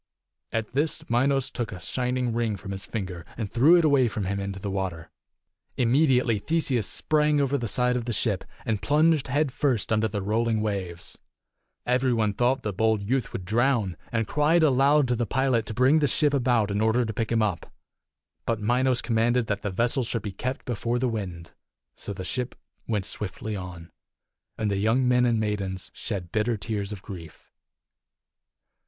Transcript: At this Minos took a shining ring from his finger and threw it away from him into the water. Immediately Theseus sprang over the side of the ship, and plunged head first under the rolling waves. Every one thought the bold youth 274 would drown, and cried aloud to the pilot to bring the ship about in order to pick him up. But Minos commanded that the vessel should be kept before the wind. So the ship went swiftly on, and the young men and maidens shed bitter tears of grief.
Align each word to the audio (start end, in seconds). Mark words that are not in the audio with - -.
At 0.51 0.73
this 0.73 1.07
Minos 1.11 1.51
took 1.51 1.71
a 1.71 1.79
shining 1.79 2.33
ring 2.33 2.57
from 2.57 2.71
his 2.71 2.87
finger 2.87 3.23
and 3.37 3.51
threw 3.51 3.75
it 3.75 3.85
away 3.85 4.07
from 4.07 4.25
him 4.25 4.39
into 4.39 4.59
the 4.59 4.71
water. 4.71 5.11
Immediately 5.77 6.39
Theseus 6.39 6.87
sprang 6.87 7.39
over 7.39 7.55
the 7.55 7.67
side 7.67 7.95
of 7.95 8.05
the 8.05 8.11
ship, 8.11 8.43
and 8.65 8.81
plunged 8.81 9.27
head 9.27 9.51
first 9.51 9.93
under 9.93 10.07
the 10.07 10.23
rolling 10.23 10.59
waves. 10.61 11.19
Every 11.85 12.13
one 12.13 12.33
thought 12.33 12.63
the 12.63 12.73
bold 12.73 13.01
youth 13.01 13.25
274 13.25 13.33
would 13.33 13.45
drown, 13.45 13.97
and 14.11 14.27
cried 14.27 14.63
aloud 14.63 15.07
to 15.07 15.15
the 15.15 15.27
pilot 15.27 15.67
to 15.67 15.73
bring 15.75 15.99
the 15.99 16.07
ship 16.07 16.33
about 16.33 16.71
in 16.71 16.81
order 16.81 17.05
to 17.05 17.13
pick 17.13 17.31
him 17.31 17.43
up. 17.43 17.71
But 18.47 18.59
Minos 18.59 19.03
commanded 19.03 19.45
that 19.45 19.61
the 19.61 19.69
vessel 19.69 20.01
should 20.01 20.23
be 20.23 20.31
kept 20.31 20.65
before 20.65 20.97
the 20.97 21.09
wind. 21.09 21.51
So 21.95 22.11
the 22.11 22.25
ship 22.25 22.55
went 22.87 23.05
swiftly 23.05 23.55
on, 23.55 23.91
and 24.57 24.71
the 24.71 24.77
young 24.77 25.07
men 25.07 25.27
and 25.27 25.39
maidens 25.39 25.91
shed 25.93 26.31
bitter 26.31 26.57
tears 26.57 26.91
of 26.91 27.03
grief. 27.03 27.51